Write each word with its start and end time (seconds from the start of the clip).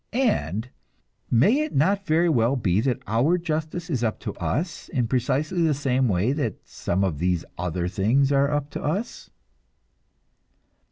And, 0.13 0.67
may 1.29 1.59
it 1.59 1.75
not 1.75 2.07
very 2.07 2.27
well 2.27 2.55
be 2.55 2.81
that 2.81 3.03
our 3.05 3.37
justice 3.37 3.87
is 3.87 4.03
up 4.03 4.19
to 4.21 4.33
us, 4.37 4.89
in 4.89 5.07
precisely 5.07 5.61
the 5.61 5.75
same 5.75 6.07
way 6.07 6.31
that 6.31 6.67
some 6.67 7.03
of 7.03 7.19
these 7.19 7.45
other 7.55 7.87
things 7.87 8.31
are 8.31 8.49
up 8.49 8.71
to 8.71 8.81
us? 8.81 9.29